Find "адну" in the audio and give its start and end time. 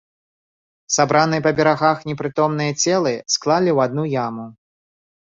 3.89-4.03